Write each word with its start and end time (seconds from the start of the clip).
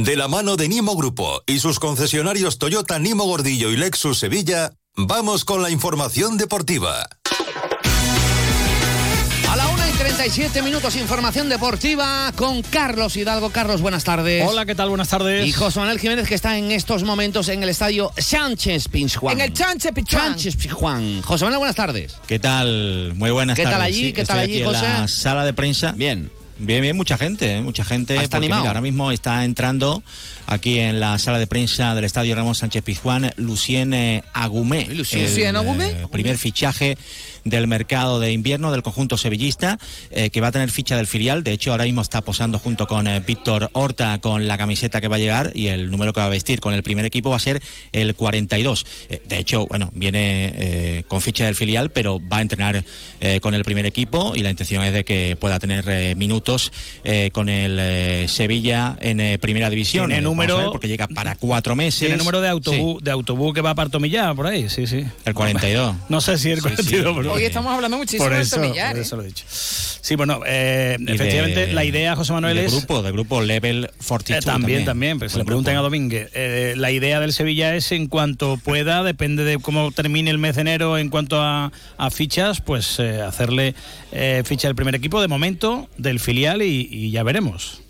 De 0.00 0.14
la 0.14 0.28
mano 0.28 0.56
de 0.56 0.68
Nimo 0.68 0.94
Grupo 0.94 1.42
y 1.44 1.58
sus 1.58 1.80
concesionarios 1.80 2.58
Toyota 2.58 3.00
Nimo 3.00 3.24
Gordillo 3.24 3.72
y 3.72 3.76
Lexus 3.76 4.20
Sevilla, 4.20 4.70
vamos 4.94 5.44
con 5.44 5.60
la 5.60 5.70
información 5.70 6.38
deportiva. 6.38 7.08
A 9.50 9.56
la 9.56 9.66
1 9.66 9.88
y 9.88 9.98
37 9.98 10.62
minutos, 10.62 10.94
información 10.94 11.48
deportiva 11.48 12.30
con 12.36 12.62
Carlos 12.62 13.16
Hidalgo. 13.16 13.50
Carlos, 13.50 13.80
buenas 13.80 14.04
tardes. 14.04 14.46
Hola, 14.48 14.64
¿qué 14.66 14.76
tal? 14.76 14.88
Buenas 14.88 15.08
tardes. 15.08 15.44
Y 15.44 15.50
José 15.50 15.80
Manuel 15.80 15.98
Jiménez, 15.98 16.28
que 16.28 16.36
está 16.36 16.56
en 16.56 16.70
estos 16.70 17.02
momentos 17.02 17.48
en 17.48 17.64
el 17.64 17.68
estadio 17.68 18.12
Sánchez 18.16 18.86
Pizjuán. 18.86 19.40
En 19.40 19.50
el 19.50 19.56
Sánchez 19.56 19.90
Pizjuán. 19.92 20.38
Sánchez. 20.38 21.24
José 21.24 21.44
Manuel, 21.44 21.58
buenas 21.58 21.74
tardes. 21.74 22.14
¿Qué 22.28 22.38
tal? 22.38 23.14
Muy 23.16 23.32
buenas 23.32 23.56
¿Qué 23.56 23.64
tal 23.64 23.72
tardes. 23.72 23.88
allí? 23.88 24.06
Sí, 24.06 24.12
¿Qué 24.12 24.24
tal 24.24 24.38
allí, 24.38 24.52
aquí 24.52 24.62
en 24.62 24.66
José? 24.68 24.82
la 24.82 25.08
sala 25.08 25.44
de 25.44 25.54
prensa. 25.54 25.90
Bien. 25.90 26.30
Bien, 26.58 26.82
bien, 26.82 26.96
mucha 26.96 27.16
gente, 27.16 27.56
¿eh? 27.56 27.60
mucha 27.60 27.84
gente. 27.84 28.16
¿Está 28.16 28.38
animado? 28.38 28.62
mira, 28.62 28.70
ahora 28.70 28.80
mismo 28.80 29.12
está 29.12 29.44
entrando 29.44 30.02
aquí 30.46 30.78
en 30.78 30.98
la 30.98 31.18
sala 31.18 31.38
de 31.38 31.46
prensa 31.46 31.94
del 31.94 32.04
Estadio 32.04 32.34
Ramón 32.34 32.54
Sánchez 32.54 32.82
Pizjuán 32.82 33.32
Lucien 33.36 33.94
eh, 33.94 34.24
Agumé. 34.32 34.86
Lucien. 34.86 35.54
Agumé. 35.54 35.90
eh, 35.90 36.06
primer 36.10 36.36
fichaje 36.36 36.96
del 37.44 37.66
mercado 37.66 38.18
de 38.18 38.32
invierno 38.32 38.72
del 38.72 38.82
conjunto 38.82 39.16
sevillista, 39.16 39.78
eh, 40.10 40.30
que 40.30 40.40
va 40.40 40.48
a 40.48 40.52
tener 40.52 40.70
ficha 40.70 40.96
del 40.96 41.06
filial. 41.06 41.44
De 41.44 41.52
hecho, 41.52 41.70
ahora 41.70 41.84
mismo 41.84 42.02
está 42.02 42.22
posando 42.22 42.58
junto 42.58 42.86
con 42.86 43.06
Víctor 43.26 43.70
Horta 43.72 44.18
con 44.18 44.48
la 44.48 44.58
camiseta 44.58 45.00
que 45.00 45.08
va 45.08 45.16
a 45.16 45.20
llegar 45.20 45.52
y 45.54 45.68
el 45.68 45.90
número 45.90 46.12
que 46.12 46.20
va 46.20 46.26
a 46.26 46.30
vestir 46.30 46.60
con 46.60 46.74
el 46.74 46.82
primer 46.82 47.04
equipo 47.04 47.30
va 47.30 47.36
a 47.36 47.40
ser 47.40 47.62
el 47.92 48.14
42. 48.14 48.84
Eh, 49.08 49.22
de 49.26 49.38
hecho, 49.38 49.66
bueno, 49.66 49.90
viene 49.94 51.04
con 51.08 51.20
ficha 51.20 51.44
del 51.44 51.54
filial, 51.54 51.90
pero 51.90 52.20
va 52.20 52.38
a 52.38 52.42
entrenar 52.42 52.84
con 53.40 53.54
el 53.54 53.64
primer 53.64 53.86
equipo 53.86 54.34
y 54.34 54.40
la 54.40 54.50
intención 54.50 54.82
es 54.82 54.92
de 54.92 55.04
que 55.04 55.36
pueda 55.36 55.58
tener 55.58 55.84
eh, 55.88 56.14
minutos 56.48 56.72
eh, 57.04 57.30
con 57.32 57.48
el 57.48 57.78
eh, 57.80 58.26
Sevilla 58.28 58.96
en 59.00 59.20
eh, 59.20 59.38
primera 59.38 59.68
división. 59.70 60.06
Tiene 60.06 60.20
Eh, 60.20 60.22
número- 60.22 60.56
ver, 60.58 60.66
porque 60.72 60.88
llega 60.88 61.06
para 61.08 61.34
cuatro 61.38 61.76
meses. 61.76 62.00
Tiene 62.00 62.16
número 62.16 62.40
de 62.40 62.48
autobús, 62.48 62.96
Sí, 63.00 63.04
de 63.04 63.10
autobús 63.10 63.54
que 63.54 63.60
va 63.60 63.74
para 63.74 63.90
Tomillar, 63.90 64.34
por 64.34 64.46
ahí, 64.46 64.68
sí, 64.68 64.86
sí. 64.86 65.04
el 65.24 65.34
42. 65.34 65.94
No 66.08 66.20
sé 66.20 66.38
si 66.38 66.50
el 66.50 66.56
Sí, 66.56 66.62
42, 66.62 66.86
sí. 67.14 67.20
pero- 67.20 67.32
Hoy 67.34 67.44
estamos 67.44 67.72
hablando 67.72 67.96
muchísimo 67.98 68.24
por 68.24 68.34
de 68.34 68.42
eso, 68.42 68.56
Tomillar. 68.56 68.90
por 68.92 68.98
¿eh? 68.98 69.02
eso 69.02 69.16
lo 69.16 69.22
he 69.22 69.26
dicho. 69.26 69.44
Sí, 70.00 70.14
bueno, 70.16 70.40
eh, 70.46 70.96
de- 70.98 71.14
efectivamente, 71.14 71.72
la 71.72 71.84
idea, 71.84 72.14
José 72.16 72.32
Manuel, 72.32 72.56
de 72.56 72.64
es... 72.66 72.72
grupo, 72.72 73.02
de 73.02 73.12
grupo 73.12 73.40
Level 73.42 73.84
Eh, 73.86 73.90
42. 74.06 74.44
también, 74.44 74.84
también, 74.84 75.18
pero 75.18 75.28
se 75.28 75.38
le 75.38 75.44
pregunten 75.44 75.76
a. 75.76 75.80
Domínguez. 75.80 76.30
Eh, 76.34 76.74
la 76.76 76.90
idea 76.90 77.20
del 77.20 77.32
Sevilla 77.32 77.74
es, 77.74 77.92
en 77.92 78.06
cuanto 78.06 78.56
pueda, 78.58 79.02
depende 79.02 79.44
de 79.44 79.58
cómo 79.58 79.90
termine 79.92 80.30
el 80.30 80.38
mes 80.38 80.54
de 80.56 80.62
enero 80.62 80.98
en 80.98 81.08
cuanto 81.08 81.40
a, 81.40 81.72
a 81.96 82.10
fichas, 82.10 82.60
pues 82.60 82.98
eh, 82.98 83.20
hacerle 83.22 83.74
eh, 84.12 84.42
ficha 84.44 84.68
del 84.68 84.74
primer 84.76 84.94
equipo, 84.94 85.20
de 85.20 85.28
momento, 85.28 85.88
del 85.98 86.20
filial 86.20 86.62
y, 86.62 86.88
y 86.90 87.10
ya 87.10 87.22
veremos. 87.22 87.80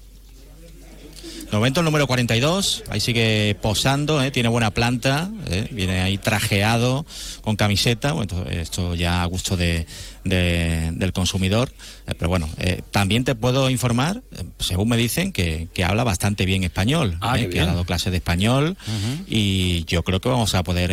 De 1.51 1.57
momento 1.57 1.81
el 1.81 1.85
número 1.87 2.07
42, 2.07 2.85
ahí 2.91 3.01
sigue 3.01 3.57
posando, 3.63 4.23
¿eh? 4.23 4.31
tiene 4.31 4.51
buena 4.51 4.71
planta, 4.71 5.31
¿eh? 5.51 5.67
viene 5.71 6.01
ahí 6.03 6.19
trajeado 6.19 7.07
con 7.41 7.57
camiseta, 7.57 8.13
bueno, 8.13 8.45
esto, 8.51 8.95
ya 8.95 9.23
a 9.23 9.25
gusto 9.25 9.57
de, 9.57 9.87
de- 10.25 10.91
del 10.93 11.13
consumidor, 11.15 11.71
eh, 12.07 12.13
pero 12.19 12.29
bueno, 12.29 12.51
también 12.91 13.25
te 13.25 13.35
puedo 13.35 13.71
informar, 13.71 14.21
según 14.59 14.91
me 14.91 14.99
dicen, 14.99 15.33
que, 15.33 15.69
que 15.73 15.85
habla 15.85 16.05
bastante 16.05 16.45
bien 16.45 16.65
español, 16.65 17.17
Ah, 17.23 17.39
que 17.39 17.61
ha 17.61 17.65
dado 17.67 17.87
clases 17.87 18.11
de 18.11 18.19
español 18.19 18.77
y 19.27 19.87
yo 19.87 20.03
creo 20.03 20.21
que 20.21 20.29
vamos 20.29 20.55
a 20.55 20.63
poder 20.63 20.93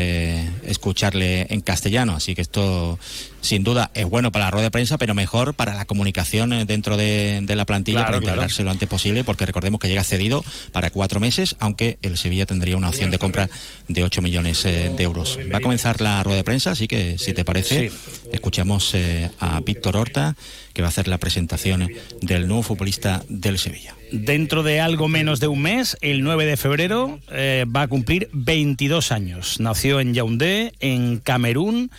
escucharle 0.64 1.48
en 1.50 1.60
castellano, 1.60 2.16
así 2.16 2.34
que 2.34 2.42
esto 2.42 2.98
sin 3.42 3.64
duda 3.64 3.92
es 3.94 4.06
bueno 4.06 4.32
para 4.32 4.46
la 4.46 4.52
rueda 4.52 4.64
de 4.64 4.72
prensa, 4.72 4.98
pero 4.98 5.14
mejor 5.14 5.54
para 5.54 5.76
la 5.76 5.86
comunicación 5.86 6.66
dentro 6.66 6.96
de, 6.98 7.42
de 7.44 7.56
la 7.58 7.66
plantilla 7.66 7.98
Claro, 8.00 8.08
para 8.14 8.20
claro. 8.22 8.36
integrarse 8.38 8.64
lo 8.64 8.72
antes 8.72 8.88
posible, 8.90 9.24
porque 9.26 9.46
recordemos 9.46 9.80
que 9.82 9.88
llega 9.90 10.04
cedido 10.04 10.44
para 10.72 10.90
cuatro 10.90 11.20
meses, 11.20 11.56
aunque 11.60 11.98
el 12.02 12.18
Sevilla 12.18 12.46
tendría 12.46 12.78
una 12.78 12.90
opción 12.90 13.12
de 13.12 13.20
compra 13.20 13.50
de 13.88 14.04
8 14.04 14.22
millones 14.22 14.66
eh, 14.66 14.92
de 14.96 15.04
euros. 15.04 15.40
Va 15.54 15.58
a 15.58 15.62
comenzar 15.62 16.02
la 16.02 16.24
rueda 16.24 16.38
de 16.38 16.44
prensa, 16.44 16.72
así 16.72 16.88
que 16.88 17.18
si 17.18 17.34
te 17.34 17.46
parece, 17.46 17.92
escuchamos 18.32 18.94
eh, 18.94 19.30
a 19.40 19.60
Víctor 19.62 19.98
Horta, 19.98 20.36
que 20.74 20.82
va 20.82 20.88
a 20.88 20.90
hacer 20.90 21.08
la 21.08 21.18
presentación 21.18 21.90
del 22.22 22.48
nuevo 22.48 22.64
futbolista 22.64 23.24
del 23.30 23.58
Sevilla. 23.58 23.96
Dentro 24.12 24.64
de 24.64 24.80
algo 24.82 25.08
menos 25.08 25.40
de 25.40 25.48
un 25.48 25.62
mes, 25.62 25.98
el 26.02 26.24
9 26.24 26.46
de 26.46 26.58
febrero, 26.58 27.20
eh, 27.32 27.66
va 27.74 27.84
a 27.84 27.88
cumplir 27.88 28.30
22 28.34 29.12
años. 29.12 29.60
Nació 29.60 30.00
en 30.00 30.14
Yaoundé, 30.14 30.74
en 30.80 31.20
Camerún, 31.20 31.92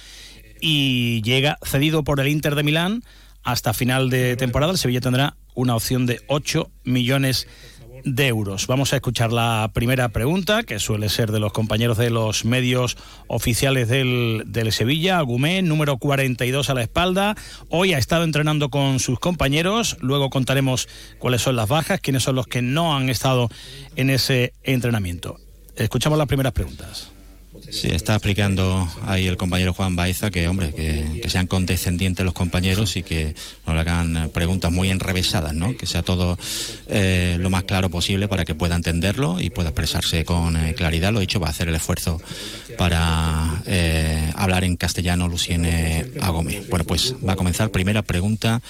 y 0.61 1.23
llega 1.23 1.59
cedido 1.63 2.05
por 2.05 2.21
el 2.21 2.29
Inter 2.29 2.55
de 2.55 2.63
Milán 2.63 3.03
hasta 3.43 3.73
final 3.73 4.11
de 4.11 4.37
temporada. 4.37 4.73
El 4.73 4.79
Sevilla 4.79 5.01
tendrá 5.01 5.37
una 5.55 5.75
opción 5.77 6.07
de 6.07 6.21
8 6.27 6.71
millones 6.85 7.47
de 7.47 7.76
euros. 8.07 8.67
Vamos 8.67 8.93
a 8.93 8.97
escuchar 8.97 9.33
la 9.33 9.71
primera 9.75 10.09
pregunta, 10.11 10.63
que 10.63 10.79
suele 10.79 11.09
ser 11.09 11.33
de 11.33 11.41
los 11.41 11.53
compañeros 11.53 11.99
de 11.99 12.11
los 12.11 12.45
medios 12.45 12.97
oficiales 13.27 13.89
del, 13.89 14.45
del 14.47 14.73
Sevilla, 14.73 15.19
Agumé, 15.19 15.63
número 15.63 15.99
42 15.99 16.71
a 16.71 16.75
la 16.75 16.83
espalda. 16.83 17.35
Hoy 17.69 17.95
ha 17.95 17.99
estado 17.99 18.25
entrenando 18.25 18.69
con 18.71 19.01
sus 19.01 19.19
compañeros, 19.19 19.97
luego 20.01 20.31
contaremos 20.31 20.89
cuáles 21.19 21.43
son 21.43 21.57
las 21.57 21.69
bajas, 21.69 22.01
quiénes 22.01 22.23
son 22.23 22.37
los 22.37 22.47
que 22.47 22.63
no 22.63 22.97
han 22.97 23.09
estado 23.09 23.49
en 23.97 24.11
ese 24.11 24.53
entrenamiento. 24.63 25.39
Escuchamos 25.77 26.19
las 26.19 26.29
primeras 26.29 26.53
preguntas. 26.53 27.16
Sí, 27.71 27.89
está 27.89 28.15
explicando 28.15 28.89
ahí 29.03 29.27
el 29.27 29.37
compañero 29.37 29.73
Juan 29.73 29.97
Baeza 29.97 30.31
que, 30.31 30.49
hombre, 30.49 30.73
que, 30.73 31.29
sean 31.29 31.47
condescendientes 31.47 32.25
los 32.25 32.35
compañeros 32.35 32.97
y 32.97 33.03
que 33.03 33.35
no 33.67 33.75
le 33.75 33.81
hagan 33.81 34.31
preguntas 34.33 34.71
muy 34.71 34.91
enrevesadas, 34.91 35.55
¿no? 35.55 35.77
Que 35.77 35.87
sea 35.87 36.03
todo 36.03 36.39
eh, 36.89 37.37
lo 37.41 37.51
más 37.51 37.65
claro 37.65 37.91
posible 37.91 38.29
para 38.29 38.45
que 38.45 38.55
pueda 38.55 38.77
entenderlo 38.77 39.41
y 39.41 39.51
pueda 39.51 39.71
expresarse 39.71 40.25
con 40.25 40.57
eh, 40.57 40.75
claridad. 40.75 41.13
Lo 41.13 41.21
dicho, 41.21 41.41
va 41.41 41.49
a 41.49 41.51
hacer 41.51 41.69
el 41.69 41.75
esfuerzo 41.75 42.21
para 42.79 43.63
eh, 43.67 44.33
hablar 44.37 44.65
en 44.65 44.77
castellano 44.77 45.29
Lucien 45.29 45.67
Agome. 46.21 46.63
Bueno, 46.71 46.85
pues 46.85 47.15
va 47.27 47.33
a 47.33 47.37
comenzar 47.37 47.71
primera 47.71 48.03
pregunta 48.03 48.63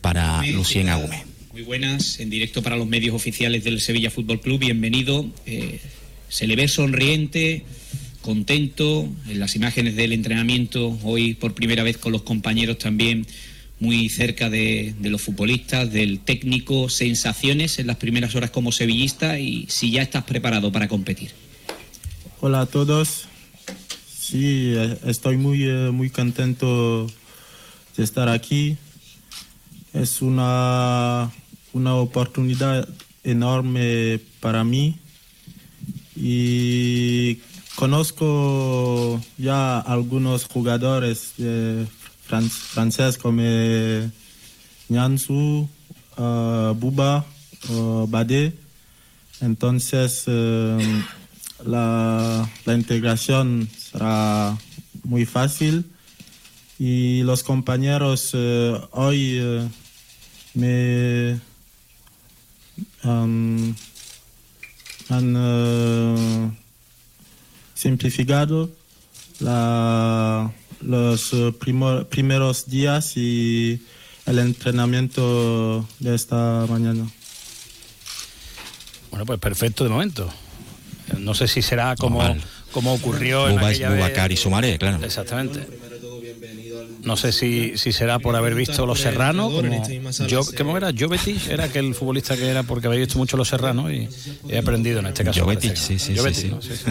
para 0.00 0.44
Lucien 0.46 0.88
Agome. 0.88 1.24
Muy 1.58 1.64
buenas, 1.64 2.20
en 2.20 2.30
directo 2.30 2.62
para 2.62 2.76
los 2.76 2.86
medios 2.86 3.16
oficiales 3.16 3.64
del 3.64 3.80
Sevilla 3.80 4.12
Fútbol 4.12 4.40
Club. 4.40 4.60
Bienvenido. 4.60 5.26
Eh, 5.44 5.80
se 6.28 6.46
le 6.46 6.54
ve 6.54 6.68
sonriente, 6.68 7.64
contento. 8.28 9.08
En 9.26 9.40
las 9.40 9.56
imágenes 9.56 9.96
del 9.96 10.12
entrenamiento, 10.12 10.98
hoy 11.02 11.32
por 11.32 11.54
primera 11.54 11.82
vez 11.82 11.96
con 11.96 12.12
los 12.12 12.24
compañeros 12.24 12.76
también 12.76 13.26
muy 13.80 14.10
cerca 14.10 14.50
de, 14.50 14.94
de 15.00 15.08
los 15.08 15.22
futbolistas, 15.22 15.90
del 15.90 16.20
técnico. 16.20 16.90
Sensaciones 16.90 17.78
en 17.78 17.86
las 17.86 17.96
primeras 17.96 18.34
horas 18.34 18.50
como 18.50 18.70
sevillista 18.70 19.38
y 19.38 19.64
si 19.70 19.92
ya 19.92 20.02
estás 20.02 20.24
preparado 20.24 20.70
para 20.70 20.88
competir. 20.88 21.30
Hola 22.42 22.60
a 22.60 22.66
todos. 22.66 23.28
Sí, 24.20 24.74
eh, 24.76 24.98
estoy 25.06 25.38
muy, 25.38 25.64
eh, 25.64 25.90
muy 25.90 26.10
contento 26.10 27.06
de 27.96 28.04
estar 28.04 28.28
aquí. 28.28 28.76
Es 29.94 30.20
una, 30.20 31.32
una 31.72 31.94
oportunidad 31.94 32.86
enorme 33.24 34.20
para 34.40 34.64
mí 34.64 34.96
y 36.14 37.07
conozco 37.78 39.20
ya 39.36 39.78
algunos 39.78 40.46
jugadores 40.46 41.34
fran- 42.26 42.50
franceses 42.50 43.16
como 43.16 43.40
eh, 46.18 46.72
Buba, 46.74 47.24
eh, 47.70 48.04
Bade. 48.08 48.52
Entonces, 49.40 50.24
eh, 50.26 51.02
la, 51.64 52.50
integración 52.66 53.68
será 53.78 54.58
muy 55.04 55.24
fácil 55.24 55.84
y 56.80 57.22
los 57.22 57.44
compañeros 57.44 58.30
eh, 58.32 58.76
hoy 58.90 59.38
eh, 59.40 59.68
me 60.54 61.40
um, 63.04 63.72
han 65.10 66.58
simplificado 67.78 68.70
la- 69.40 70.50
los 70.80 71.32
eh, 71.32 71.52
primo- 71.58 72.04
primeros 72.04 72.68
días 72.68 73.16
y 73.16 73.80
el 74.26 74.38
entrenamiento 74.40 75.86
de 76.00 76.14
esta 76.14 76.66
mañana. 76.68 77.08
Bueno, 79.10 79.24
pues 79.26 79.38
perfecto 79.38 79.84
de 79.84 79.90
momento. 79.90 80.28
No 81.18 81.34
sé 81.34 81.48
si 81.48 81.62
será 81.62 81.94
como, 81.96 82.18
Normal. 82.22 82.42
como 82.72 82.92
ocurrió 82.94 83.48
en 83.48 83.56
Buba- 83.56 83.68
aquella 83.70 83.88
vez. 83.90 83.98
Bubacar 83.98 84.32
y 84.32 84.36
Sumaré, 84.36 84.76
claro. 84.78 85.02
Exactamente. 85.04 85.66
No 87.02 87.16
sé 87.16 87.32
si, 87.32 87.78
si 87.78 87.92
será 87.92 88.18
por 88.18 88.36
haber 88.36 88.54
visto 88.54 88.84
Los 88.84 89.00
Serranos. 89.00 89.52
Yo, 90.26 90.42
¿Cómo 90.58 90.76
era? 90.76 90.90
Jovetic 90.96 91.48
era 91.48 91.64
aquel 91.64 91.94
futbolista 91.94 92.36
que 92.36 92.46
era 92.48 92.64
porque 92.64 92.86
había 92.88 92.98
visto 93.00 93.16
mucho 93.18 93.36
Los 93.36 93.48
Serranos 93.48 93.90
y 93.92 94.08
he 94.48 94.58
aprendido 94.58 94.98
en 94.98 95.06
este 95.06 95.24
caso. 95.24 95.46
Que- 95.46 95.60
sí, 95.60 95.72
sí, 95.76 95.98
sí, 95.98 96.16
Jovetic, 96.18 96.40
sí. 96.42 96.48
¿no? 96.48 96.60
Sí, 96.60 96.70
sí. 96.76 96.90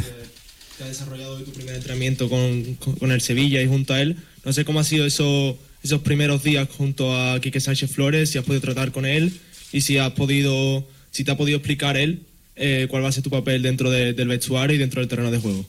Que 0.78 0.84
ha 0.84 0.88
desarrollado 0.88 1.36
hoy 1.38 1.44
tu 1.44 1.52
primer 1.52 1.76
entrenamiento 1.76 2.30
con, 2.30 2.76
con- 2.76 2.96
con 2.96 3.12
el 3.12 3.22
Sevilla 3.22 3.62
y 3.62 3.68
junto 3.68 3.94
a 3.94 4.02
él. 4.02 4.18
No 4.46 4.54
sé 4.54 4.64
cómo 4.66 4.80
ha 4.80 4.84
sido 4.84 5.06
eso, 5.06 5.58
esos 5.84 6.02
primeros 6.02 6.44
días 6.44 6.68
junto 6.78 7.16
a 7.16 7.40
Quique 7.40 7.60
Sánchez 7.60 7.92
Flores, 7.92 8.30
si 8.30 8.38
has 8.38 8.46
podido 8.46 8.62
tratar 8.62 8.92
con 8.92 9.06
él 9.06 9.34
y 9.72 9.82
si 9.82 9.98
has 9.98 10.12
podido, 10.12 10.86
si 11.12 11.24
te 11.24 11.32
ha 11.32 11.38
podido 11.38 11.58
explicar 11.58 11.98
él 11.98 12.22
eh, 12.56 12.88
cuál 12.90 13.04
va 13.04 13.10
a 13.10 13.12
ser 13.12 13.24
tu 13.24 13.30
papel 13.30 13.62
dentro 13.62 13.90
de- 13.90 14.14
del 14.14 14.28
vestuario 14.28 14.76
y 14.76 14.80
dentro 14.80 15.02
del 15.02 15.10
terreno 15.10 15.32
de 15.32 15.40
juego. 15.40 15.66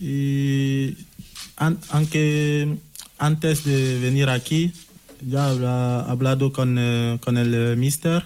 Y 0.00 0.94
an- 1.56 1.78
aunque 1.88 2.68
antes 3.18 3.64
de 3.64 3.98
venir 3.98 4.28
aquí 4.28 4.72
ya 5.26 5.48
había 5.48 6.00
hablado 6.00 6.52
con, 6.52 6.76
eh, 6.78 7.18
con 7.20 7.38
el 7.38 7.54
eh, 7.54 7.76
mister, 7.76 8.22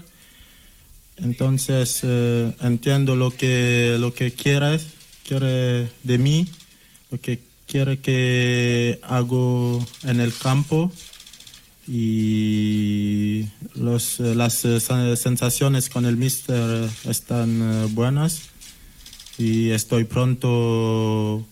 entonces 1.22 2.00
eh, 2.02 2.52
entiendo 2.61 3.17
lo 3.17 3.31
que, 3.31 3.96
lo 3.99 4.12
que 4.14 4.32
quieres, 4.32 4.87
quiere 5.26 5.88
de 6.02 6.19
mí, 6.19 6.46
lo 7.11 7.20
que 7.20 7.40
quiere 7.67 7.99
que 8.00 8.99
hago 9.02 9.84
en 10.05 10.20
el 10.20 10.32
campo 10.34 10.90
y 11.87 13.40
eh, 13.40 13.46
las 13.76 14.19
eh, 14.20 14.34
sen- 14.78 15.17
sensaciones 15.17 15.88
con 15.88 16.06
el 16.06 16.17
mister 16.17 16.88
están 17.05 17.94
buenas 17.94 18.43
y 19.38 19.70
estoy 19.70 20.05
pronto 20.05 21.46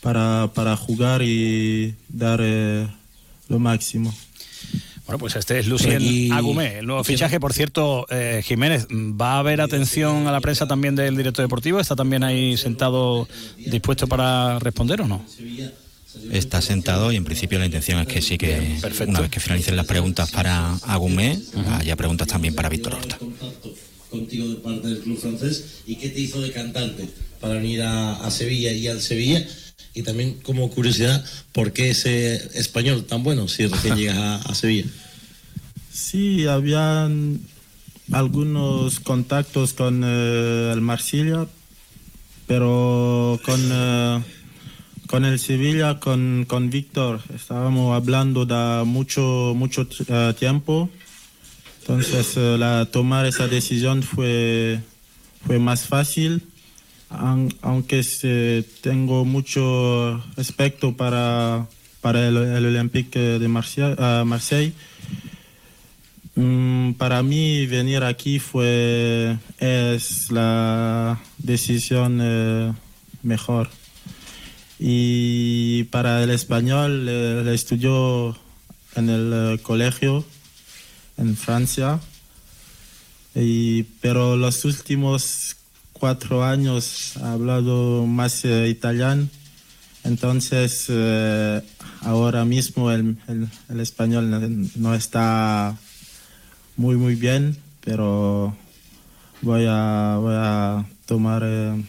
para, 0.00 0.50
para 0.54 0.76
jugar 0.76 1.22
y 1.22 1.94
dar 2.08 2.40
lo 3.48 3.58
máximo. 3.58 4.14
Bueno, 5.06 5.18
pues 5.20 5.36
este 5.36 5.58
es 5.60 5.66
Lucien 5.68 6.02
Y- 6.02 6.30
Agumé, 6.32 6.78
el 6.80 6.86
nuevo 6.86 7.04
fichaje. 7.04 7.38
Por 7.38 7.52
cierto, 7.52 8.06
eh, 8.10 8.42
Jiménez, 8.44 8.88
¿va 8.90 9.34
a 9.34 9.38
haber 9.38 9.60
atención 9.60 10.26
a 10.26 10.32
la 10.32 10.40
prensa 10.40 10.66
también 10.66 10.96
del 10.96 11.16
director 11.16 11.44
deportivo? 11.44 11.78
¿Está 11.78 11.94
también 11.94 12.24
ahí 12.24 12.56
sentado 12.56 13.28
dispuesto 13.56 14.08
para 14.08 14.58
responder 14.58 15.02
o 15.02 15.06
no? 15.06 15.24
Está 16.32 16.60
sentado 16.60 17.12
y 17.12 17.16
en 17.16 17.24
principio 17.24 17.58
la 17.58 17.66
intención 17.66 18.00
es 18.00 18.08
que 18.08 18.20
sí 18.20 18.36
que 18.38 18.78
Perfecto. 18.80 19.10
una 19.10 19.20
vez 19.20 19.30
que 19.30 19.38
finalicen 19.38 19.76
las 19.76 19.86
preguntas 19.86 20.30
para 20.32 20.74
Agumé, 20.78 21.38
haya 21.78 21.94
preguntas 21.94 22.26
también 22.26 22.54
para 22.54 22.68
Víctor 22.68 22.94
Horta. 22.94 23.16
contacto 23.18 23.72
contigo 24.10 24.48
de 24.48 24.54
parte 24.56 24.88
del 24.88 25.00
club 25.00 25.18
francés 25.20 25.82
y 25.86 25.96
qué 25.96 26.08
te 26.08 26.20
hizo 26.20 26.40
de 26.40 26.50
cantante 26.52 27.08
para 27.40 27.54
venir 27.54 27.82
a, 27.82 28.14
a 28.24 28.30
Sevilla 28.30 28.72
y 28.72 28.88
al 28.88 29.00
Sevilla 29.02 29.46
y 29.96 30.02
también 30.02 30.38
como 30.42 30.70
curiosidad 30.70 31.24
por 31.52 31.72
qué 31.72 31.90
ese 31.90 32.36
español 32.58 33.04
tan 33.04 33.22
bueno 33.22 33.48
si 33.48 33.66
recién 33.66 33.96
llegas 33.98 34.16
a, 34.18 34.36
a 34.36 34.54
Sevilla 34.54 34.88
Sí, 35.90 36.46
habían 36.46 37.40
algunos 38.12 39.00
contactos 39.00 39.72
con 39.72 40.02
eh, 40.04 40.70
el 40.74 40.82
Marsella, 40.82 41.46
pero 42.46 43.40
con, 43.42 43.60
eh, 43.72 44.22
con 45.06 45.24
el 45.24 45.38
Sevilla, 45.38 45.98
con, 45.98 46.44
con 46.46 46.68
Víctor, 46.68 47.22
estábamos 47.34 47.96
hablando 47.96 48.44
de 48.44 48.84
mucho, 48.84 49.54
mucho 49.56 49.88
eh, 50.06 50.34
tiempo. 50.38 50.90
Entonces, 51.80 52.36
eh, 52.36 52.56
la, 52.58 52.84
tomar 52.84 53.24
esa 53.24 53.48
decisión 53.48 54.02
fue, 54.02 54.80
fue 55.46 55.58
más 55.58 55.86
fácil, 55.86 56.42
aunque 57.10 58.64
tengo 58.80 59.24
mucho 59.24 60.22
respeto 60.36 60.96
para, 60.96 61.66
para 62.00 62.28
el, 62.28 62.36
Olympique 62.36 63.18
de 63.18 63.48
Marseille. 63.48 63.96
eh, 63.98 64.22
Marseille. 64.24 64.72
Mm, 66.36 66.92
para 66.92 67.22
mí 67.22 67.64
venir 67.66 68.04
aquí 68.04 68.38
fue 68.38 69.38
es 69.58 70.30
la 70.30 71.18
decisión 71.38 72.18
eh, 72.22 72.72
mejor. 73.22 73.70
Y 74.78 75.84
para 75.84 76.22
el 76.22 76.30
español 76.30 77.06
eh, 77.08 77.42
le 77.42 77.54
estudió 77.54 78.36
en 78.96 79.08
el 79.08 79.32
eh, 79.32 79.58
colegio 79.62 80.24
en 81.16 81.36
Francia. 81.36 82.00
Y, 83.34 83.84
pero 84.02 84.36
los 84.36 84.64
últimos 84.66 85.56
cuatro 85.98 86.44
años 86.44 87.14
he 87.16 87.24
hablado 87.24 88.06
más 88.06 88.44
eh, 88.44 88.68
italiano. 88.68 89.28
Entonces, 90.04 90.86
eh, 90.88 91.60
ahora 92.02 92.44
mismo 92.44 92.92
el, 92.92 93.16
español 93.80 94.30
no- 94.76 94.94
está 94.94 95.76
muy, 96.76 96.96
muy 96.96 97.16
bien, 97.16 97.56
pero 97.84 98.56
voy 99.42 99.66
a, 99.68 100.16
voy 100.20 100.34
a 100.36 100.86
tomar 101.06 101.42
eh, 101.44 101.82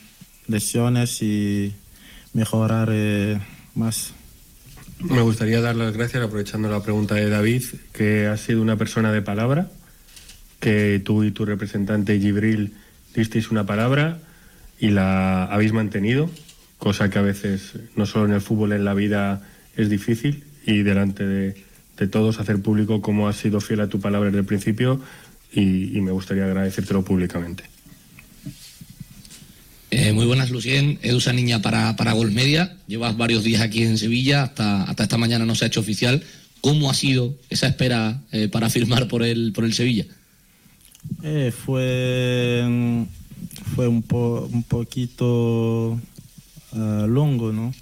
decisiones 0.48 1.22
y 1.22 1.74
mejorar 2.34 2.90
eh, 2.92 3.40
más. 3.76 4.14
Me 5.00 5.22
gustaría 5.22 5.62
dar 5.62 5.76
las 5.76 5.94
gracias, 5.94 6.24
aprovechando 6.24 6.70
la 6.70 6.82
pregunta 6.82 7.14
de 7.14 7.30
David, 7.30 7.64
que 7.94 8.26
has 8.26 8.42
sido 8.42 8.64
una 8.64 8.78
persona 8.78 9.12
de 9.12 9.22
palabra, 9.22 9.70
que 10.60 11.00
tú 11.06 11.24
y 11.24 11.30
tu 11.30 11.46
representante 11.46 12.20
Gibril 12.20 12.74
disteis 13.22 13.52
una 13.52 13.66
palabra 13.66 14.20
y 14.80 14.90
la 14.90 15.46
habéis 15.46 15.74
mantenido, 15.74 16.30
cosa 16.78 17.10
que 17.10 17.20
a 17.20 17.24
veces, 17.24 17.74
no 17.96 18.06
solo 18.06 18.26
en 18.26 18.34
el 18.34 18.42
fútbol, 18.42 18.74
en 18.74 18.86
la 18.86 18.94
vida 18.94 19.42
es 19.76 19.90
difícil, 19.90 20.44
y 20.66 20.84
delante 20.84 21.26
de, 21.26 21.64
de 21.98 22.08
todos 22.08 22.40
hacer 22.40 22.62
público 22.62 23.02
cómo 23.02 23.28
has 23.28 23.38
sido 23.38 23.62
fiel 23.62 23.82
a 23.82 23.88
tu 23.88 24.00
palabra 24.00 24.28
desde 24.28 24.40
el 24.40 24.46
principio, 24.46 25.02
y, 25.54 26.02
me 26.02 26.12
gustaría 26.12 26.46
agradecértelo 26.46 27.04
públicamente. 27.04 27.64
Eh, 29.90 30.12
muy 30.12 30.26
buenas, 30.26 30.52
Lucien. 30.52 31.00
Edu 31.02 31.20
Niña 31.34 31.62
para, 31.62 31.96
para 31.96 32.12
Gol 32.12 32.32
Media. 32.32 32.78
Llevas 32.88 33.16
varios 33.18 33.44
días 33.44 33.62
aquí 33.62 33.84
en 33.84 33.98
Sevilla, 33.98 34.44
hasta, 34.44 34.84
hasta 34.84 35.04
esta 35.04 35.18
mañana 35.18 35.46
no 35.46 35.56
se 35.56 35.66
ha 35.66 35.68
hecho 35.68 35.80
oficial. 35.80 36.22
¿Cómo 36.62 36.90
ha 36.90 36.94
sido 36.94 37.36
esa 37.50 37.68
espera 37.68 38.22
eh, 38.32 38.50
para 38.50 38.70
firmar 38.70 39.08
por 39.08 39.24
el, 39.24 39.54
por 39.54 39.64
el 39.64 39.74
Sevilla? 39.74 40.06
Eh, 41.24 41.52
fue, 41.52 42.64
mm, 42.68 43.04
fue 43.76 43.88
un, 43.88 44.02
po- 44.04 44.48
un 44.52 44.64
poquito 44.64 46.00
ah, 46.74 47.06
longo, 47.08 47.52
¿no? 47.52 47.74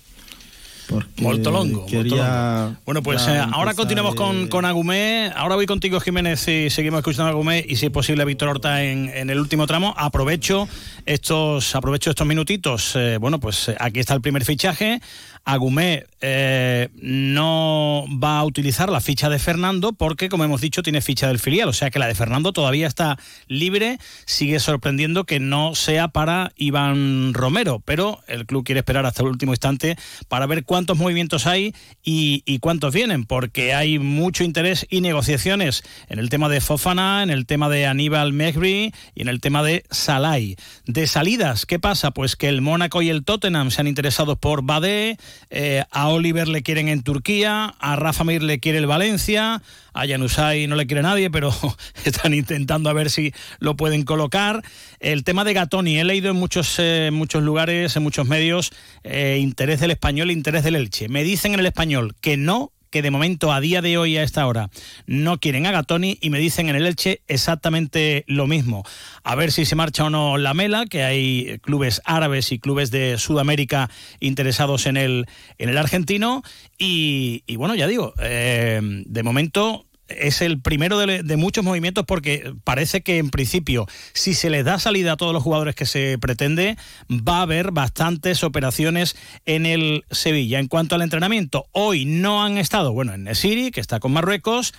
Porque 0.88 1.24
Molto 1.24 1.50
longo. 1.50 1.86
quería 1.88 2.66
longo. 2.68 2.78
Bueno, 2.86 3.02
pues 3.02 3.28
eh, 3.28 3.40
ahora 3.52 3.74
continuamos 3.74 4.14
con, 4.14 4.44
eh, 4.44 4.50
con 4.50 4.66
Agumé. 4.66 5.32
Ahora 5.36 5.56
voy 5.56 5.66
contigo, 5.66 6.00
Jiménez, 6.00 6.48
y 6.48 6.70
seguimos 6.70 7.00
escuchando 7.00 7.26
a 7.26 7.30
Agumé 7.32 7.66
y 7.68 7.76
si 7.78 7.88
es 7.88 7.92
posible 7.92 8.22
a 8.22 8.26
Víctor 8.26 8.50
Horta 8.50 8.84
en, 8.84 9.10
en 9.10 9.32
el 9.32 9.40
último 9.40 9.66
tramo. 9.66 9.96
Aprovecho 9.98 10.68
estos, 11.08 11.74
aprovecho 11.76 12.12
estos 12.12 12.28
minutitos. 12.28 12.92
Eh, 12.96 13.18
bueno, 13.20 13.40
pues 13.40 13.70
eh, 13.70 13.76
aquí 13.80 14.00
está 14.00 14.14
el 14.14 14.22
primer 14.22 14.46
fichaje. 14.46 15.02
Agumé 15.46 16.06
eh, 16.22 16.90
no 16.96 18.06
va 18.12 18.40
a 18.40 18.46
utilizar 18.46 18.90
la 18.90 19.00
ficha 19.00 19.30
de 19.30 19.38
Fernando 19.38 19.94
porque, 19.94 20.28
como 20.28 20.44
hemos 20.44 20.60
dicho, 20.60 20.82
tiene 20.82 21.02
ficha 21.02 21.28
del 21.28 21.38
filial. 21.38 21.70
O 21.70 21.74
sea 21.74 21.92
que 21.92 22.00
la 22.00 22.08
de 22.08 22.16
Fernando 22.16 22.52
todavía 22.52 22.88
está 22.88 23.20
libre. 23.48 24.00
Sigue 24.26 24.60
sorprendiendo 24.60 25.26
que 25.26 25.40
no 25.40 25.76
sea 25.76 26.08
para 26.08 26.52
Iván 26.58 27.36
Romero, 27.36 27.80
pero 27.86 28.22
el 28.28 28.48
club 28.48 28.66
quiere 28.66 28.80
esperar 28.80 29.06
hasta 29.06 29.22
el 29.22 29.30
último 29.30 29.54
instante 29.54 29.98
para 30.28 30.48
ver 30.48 30.64
cuántos 30.64 30.98
movimientos 30.98 31.46
hay 31.46 31.76
y, 32.04 32.42
cuántos 32.60 32.94
vienen, 32.94 33.26
porque 33.26 33.76
hay 33.76 34.00
mucho 34.00 34.44
interés 34.44 34.88
y 34.90 35.02
negociaciones 35.02 35.84
en 36.10 36.18
el 36.18 36.30
tema 36.30 36.50
de 36.50 36.62
Fofana, 36.62 37.22
en 37.22 37.30
el 37.30 37.46
tema 37.46 37.70
de 37.70 37.86
Aníbal 37.86 38.34
Mejbri 38.34 38.94
y 39.14 39.22
en 39.22 39.28
el 39.28 39.42
tema 39.42 39.62
de 39.62 39.84
Salai. 39.92 40.56
De 40.86 41.06
salidas, 41.06 41.68
¿qué 41.68 41.78
pasa? 41.78 42.10
Pues 42.12 42.36
que 42.36 42.50
el 42.50 42.62
Mónaco 42.62 43.04
y 43.04 43.10
el 43.10 43.24
Tottenham 43.24 43.70
se 43.70 43.82
han 43.82 43.88
interesado 43.88 44.38
por 44.38 44.64
Bade, 44.64 45.18
eh, 45.50 45.84
a 45.92 46.08
Oliver 46.10 46.48
le 46.48 46.64
quieren 46.64 46.88
en 46.88 47.04
Turquía, 47.04 47.76
a 47.80 47.96
Rafa 47.96 48.24
Mir 48.24 48.44
le 48.44 48.60
quiere 48.60 48.78
el 48.78 48.88
Valencia, 48.88 49.62
a 49.94 50.08
Janusay 50.08 50.68
no 50.68 50.76
le 50.76 50.88
quiere 50.88 51.02
nadie, 51.02 51.30
pero 51.30 51.54
están 52.06 52.34
intentando 52.34 52.90
a 52.90 52.94
ver 52.94 53.10
si 53.10 53.34
lo 53.60 53.76
pueden 53.76 54.04
colocar. 54.04 54.64
El 55.00 55.24
tema 55.24 55.44
de 55.44 55.54
Gatoni, 55.54 56.00
he 56.00 56.04
leído 56.04 56.32
en 56.32 56.38
muchos, 56.38 56.76
eh, 56.80 57.10
muchos 57.12 57.44
lugares, 57.44 57.96
en 57.96 58.04
muchos 58.04 58.28
medios, 58.28 58.72
eh, 59.04 59.38
interés 59.40 59.80
del 59.80 59.92
español, 59.92 60.32
interés 60.32 60.64
del 60.64 60.76
Elche. 60.76 61.08
Me 61.10 61.24
dicen 61.24 61.54
en 61.54 61.62
el 61.62 61.66
español 61.66 62.16
que 62.22 62.38
no, 62.38 62.72
que 62.96 63.02
de 63.02 63.12
momento, 63.12 63.52
a 63.52 63.60
día 63.60 63.82
de 63.82 63.98
hoy, 63.98 64.16
a 64.16 64.24
esta 64.24 64.48
hora, 64.48 64.70
no 65.06 65.38
quieren 65.38 65.66
a 65.66 65.72
Gatoni 65.72 66.18
y 66.22 66.30
me 66.30 66.40
dicen 66.40 66.70
en 66.70 66.78
el 66.78 66.86
Elche 66.86 67.20
exactamente 67.28 68.24
lo 68.26 68.48
mismo. 68.48 68.86
A 69.26 69.36
ver 69.36 69.52
si 69.52 69.66
se 69.66 69.76
marcha 69.76 70.06
o 70.06 70.10
no 70.10 70.38
la 70.38 70.54
Mela, 70.54 70.86
que 70.86 71.04
hay 71.04 71.60
clubes 71.62 72.02
árabes 72.06 72.54
y 72.54 72.60
clubes 72.60 72.92
de 72.92 73.18
Sudamérica 73.18 73.90
interesados 74.22 74.86
en 74.86 74.96
el, 74.96 75.26
en 75.58 75.68
el 75.68 75.78
argentino. 75.78 76.42
Y, 76.78 77.44
bueno, 77.58 77.76
ya 77.76 77.86
digo, 77.88 78.14
eh, 78.22 78.80
de 78.82 79.24
momento 79.24 79.86
es 80.08 80.42
el 80.42 80.60
primero 80.62 80.98
de, 81.00 81.38
muchos 81.38 81.64
movimientos 81.64 82.06
porque 82.06 82.54
parece 82.64 83.02
que 83.02 83.18
en 83.18 83.30
principio 83.30 83.88
si 84.14 84.34
se 84.34 84.50
les 84.50 84.66
da 84.66 84.80
salida 84.80 85.14
a 85.14 85.18
todos 85.18 85.34
los 85.34 85.44
jugadores 85.44 85.76
que 85.76 85.86
se 85.86 86.18
pretende 86.20 86.78
va 87.10 87.40
a 87.40 87.42
haber 87.44 87.72
bastantes 87.72 88.44
operaciones 88.44 89.16
en 89.46 89.66
el 89.66 90.06
Sevilla. 90.12 90.60
En 90.60 90.68
cuanto 90.68 90.96
al 90.96 91.02
entrenamiento, 91.02 91.68
hoy 91.72 92.06
no 92.06 92.44
han 92.44 92.58
estado, 92.58 92.94
bueno, 92.94 93.14
en 93.14 93.24
Nesiri, 93.24 93.72
que 93.72 93.82
está 93.82 94.00
con 94.00 94.14
Marruecos, 94.14 94.74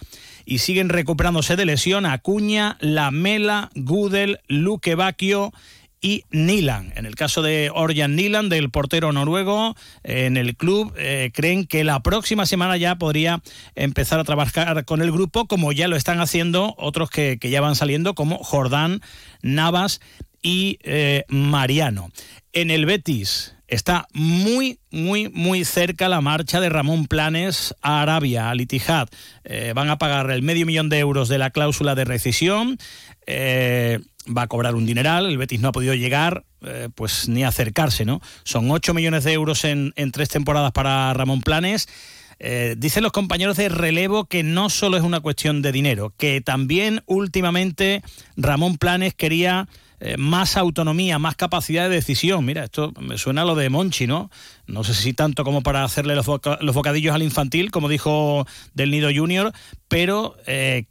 y 0.44 0.58
siguen 0.58 0.88
recuperándose 0.88 1.56
de 1.56 1.66
lesión 1.66 2.06
Acuña, 2.06 2.76
Lamela, 2.80 3.70
Gudel, 3.74 4.40
Luque 4.48 4.94
Bacchio 4.94 5.52
y 6.00 6.24
Nilan. 6.30 6.92
En 6.96 7.06
el 7.06 7.14
caso 7.14 7.42
de 7.42 7.70
Orjan 7.74 8.16
Nilan, 8.16 8.48
del 8.48 8.70
portero 8.70 9.12
noruego, 9.12 9.76
en 10.02 10.36
el 10.36 10.56
club 10.56 10.92
eh, 10.96 11.30
creen 11.32 11.66
que 11.66 11.84
la 11.84 12.00
próxima 12.00 12.46
semana 12.46 12.76
ya 12.76 12.96
podría 12.96 13.42
empezar 13.74 14.20
a 14.20 14.24
trabajar 14.24 14.84
con 14.84 15.02
el 15.02 15.10
grupo, 15.10 15.46
como 15.46 15.72
ya 15.72 15.88
lo 15.88 15.96
están 15.96 16.20
haciendo 16.20 16.74
otros 16.78 17.10
que, 17.10 17.38
ya 17.42 17.60
van 17.60 17.76
saliendo, 17.76 18.14
como 18.14 18.38
Jordán, 18.38 19.00
Navas 19.42 20.00
y 20.42 20.78
eh, 20.82 21.24
Mariano. 21.28 22.10
En 22.52 22.70
el 22.70 22.86
Betis 22.86 23.56
está 23.68 24.06
muy, 24.12 24.78
muy, 24.90 25.28
muy 25.28 25.64
cerca 25.64 26.08
la 26.08 26.20
marcha 26.20 26.60
de 26.60 26.68
Ramón 26.68 27.06
Planes 27.06 27.74
a 27.82 28.02
Arabia, 28.02 28.50
al 28.50 28.60
Itihad. 28.60 29.08
Eh, 29.44 29.72
van 29.74 29.90
a 29.90 29.98
pagar 29.98 30.30
el 30.30 30.42
medio 30.42 30.66
millón 30.66 30.88
de 30.88 30.98
euros 30.98 31.28
de 31.28 31.38
la 31.38 31.50
cláusula 31.50 31.94
de 31.94 32.04
rescisión 32.04 32.78
va 33.28 34.42
a 34.42 34.46
cobrar 34.46 34.74
un 34.74 34.86
dineral, 34.86 35.26
el 35.26 35.38
Betis 35.38 35.60
no 35.60 35.68
ha 35.68 35.72
podido 35.72 35.94
llegar 35.94 36.44
eh, 36.66 36.88
pues 36.94 37.28
ni 37.28 37.44
acercarse, 37.44 38.04
¿no? 38.04 38.20
Son 38.42 38.70
8 38.70 38.92
millones 38.92 39.24
de 39.24 39.32
euros 39.32 39.64
en, 39.64 39.92
tres 40.12 40.28
temporadas 40.28 40.72
para 40.72 41.12
Ramón 41.14 41.40
Planes. 41.40 41.88
Eh, 42.38 42.74
dicen 42.76 43.02
los 43.02 43.12
compañeros 43.12 43.56
de 43.56 43.68
relevo 43.68 44.26
que 44.26 44.42
no 44.42 44.68
solo 44.68 44.96
es 44.96 45.02
una 45.02 45.20
cuestión 45.20 45.62
de 45.62 45.72
dinero, 45.72 46.12
que 46.18 46.40
también 46.40 47.02
últimamente 47.06 48.02
Ramón 48.36 48.78
Planes 48.78 49.14
quería 49.14 49.68
eh, 50.00 50.16
más 50.18 50.56
autonomía, 50.56 51.18
más 51.18 51.36
capacidad 51.36 51.88
de 51.88 51.94
decisión. 51.94 52.44
Mira, 52.44 52.64
esto 52.64 52.92
me 53.00 53.16
suena 53.16 53.42
a 53.42 53.44
lo 53.44 53.54
de 53.54 53.70
Monchi, 53.70 54.06
¿no? 54.06 54.30
No 54.66 54.82
sé 54.82 54.92
si 54.92 55.14
tanto 55.14 55.44
como 55.44 55.62
para 55.62 55.84
hacerle 55.84 56.16
los, 56.16 56.26
los 56.26 56.74
bocadillos 56.74 57.14
al 57.14 57.22
infantil, 57.22 57.70
como 57.70 57.88
dijo 57.88 58.46
del 58.74 58.90
Nido 58.90 59.10
Junior, 59.14 59.52
pero 59.88 60.36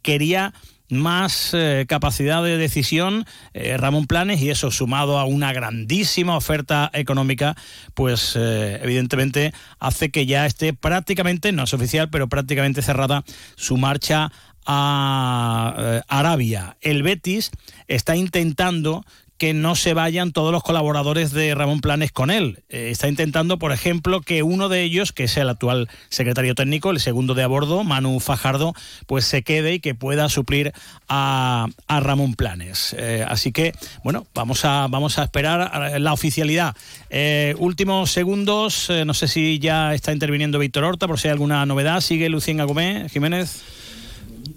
quería 0.02 0.54
más 0.88 1.50
eh, 1.52 1.86
capacidad 1.88 2.42
de 2.42 2.56
decisión 2.56 3.24
eh, 3.54 3.76
Ramón 3.76 4.06
Planes 4.06 4.40
y 4.40 4.50
eso 4.50 4.70
sumado 4.70 5.18
a 5.18 5.24
una 5.24 5.52
grandísima 5.52 6.36
oferta 6.36 6.90
económica, 6.92 7.56
pues 7.94 8.34
eh, 8.36 8.80
evidentemente 8.82 9.52
hace 9.78 10.10
que 10.10 10.26
ya 10.26 10.46
esté 10.46 10.72
prácticamente, 10.72 11.52
no 11.52 11.64
es 11.64 11.74
oficial, 11.74 12.10
pero 12.10 12.28
prácticamente 12.28 12.82
cerrada 12.82 13.24
su 13.56 13.76
marcha 13.76 14.30
a 14.68 16.02
Arabia. 16.08 16.76
El 16.80 17.04
Betis 17.04 17.52
está 17.86 18.16
intentando 18.16 19.04
que 19.38 19.54
no 19.54 19.74
se 19.74 19.94
vayan 19.94 20.32
todos 20.32 20.52
los 20.52 20.62
colaboradores 20.62 21.32
de 21.32 21.54
Ramón 21.54 21.80
Planes 21.80 22.12
con 22.12 22.30
él. 22.30 22.62
Eh, 22.68 22.88
está 22.90 23.08
intentando, 23.08 23.58
por 23.58 23.72
ejemplo, 23.72 24.20
que 24.20 24.42
uno 24.42 24.68
de 24.68 24.82
ellos, 24.82 25.12
que 25.12 25.24
es 25.24 25.36
el 25.36 25.48
actual 25.48 25.88
secretario 26.08 26.54
técnico, 26.54 26.90
el 26.90 27.00
segundo 27.00 27.34
de 27.34 27.42
a 27.42 27.46
bordo, 27.46 27.84
Manu 27.84 28.18
Fajardo, 28.20 28.74
pues 29.06 29.24
se 29.24 29.42
quede 29.42 29.74
y 29.74 29.80
que 29.80 29.94
pueda 29.94 30.28
suplir 30.28 30.72
a, 31.08 31.68
Ramón 31.88 32.34
Planes. 32.34 32.94
Eh, 32.98 33.24
así 33.26 33.52
que, 33.52 33.72
bueno, 34.04 34.26
vamos 34.34 34.64
a, 34.64 34.86
vamos 34.88 35.18
a 35.18 35.24
esperar 35.24 36.00
la 36.00 36.12
oficialidad. 36.12 36.76
Eh, 37.10 37.54
últimos 37.58 38.10
segundos, 38.10 38.90
no 39.04 39.14
sé 39.14 39.28
si 39.28 39.58
ya 39.58 39.94
está 39.94 40.12
interviniendo 40.12 40.58
Víctor 40.58 40.84
Horta, 40.84 41.06
por 41.06 41.18
si 41.18 41.28
hay 41.28 41.32
alguna 41.32 41.64
novedad. 41.66 42.00
¿Sigue 42.00 42.28
Lucien 42.28 42.60
Agumé, 42.60 43.08
Jiménez? 43.10 43.64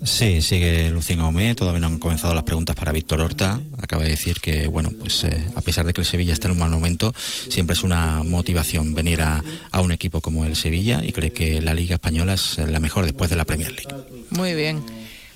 Sí, 0.04 0.42
sigue 0.42 0.90
Lucien 0.92 1.20
Aumé, 1.20 1.56
todavía 1.56 1.82
no 1.82 1.88
han 1.88 2.00
comenzado 2.00 2.34
las 2.34 2.44
preguntas 2.44 2.76
para 2.76 2.92
Víctor 2.94 3.20
Horta. 3.20 3.60
Acaba 3.82 4.04
de 4.04 4.10
decir 4.10 4.40
que, 4.40 4.68
bueno, 4.68 4.92
pues 4.98 5.26
eh, 5.26 5.46
a 5.56 5.62
pesar 5.62 5.86
de 5.86 5.94
que 5.94 6.02
el 6.02 6.08
Sevilla 6.08 6.32
está 6.32 6.48
en 6.48 6.54
un 6.54 6.60
mal 6.60 6.70
momento, 6.70 7.14
siempre 7.50 7.74
es 7.74 7.84
una 7.84 8.24
motivación 8.24 8.94
venir 8.94 9.22
a, 9.22 9.44
un 9.82 9.92
equipo 9.92 10.22
como 10.22 10.46
el 10.46 10.56
Sevilla 10.56 11.02
y 11.04 11.12
cree 11.12 11.32
que 11.32 11.62
la 11.62 11.74
Liga 11.74 11.96
Española 11.96 12.34
es 12.34 12.58
la 12.58 12.80
mejor 12.80 13.06
después 13.06 13.30
de 13.30 13.36
la 13.36 13.46
Premier 13.46 13.72
League. 13.72 13.94
Muy 14.30 14.54
bien. 14.54 14.84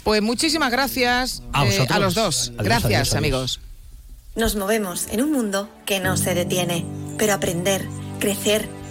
Pues 0.03 0.21
muchísimas 0.21 0.71
gracias 0.71 1.43
a, 1.51 1.65
eh, 1.65 1.87
los 1.99 2.13
dos. 2.13 2.53
gracias, 2.57 3.15
amigos. 3.15 3.59
Nos 4.35 4.55
movemos 4.55 5.07
en 5.11 5.21
un 5.21 5.31
mundo 5.31 5.69
que 5.85 5.99
no 5.99 6.17
se 6.17 6.33
detiene, 6.33 6.85
pero 7.17 7.33
aprender, 7.33 7.85
crecer, 8.19 8.67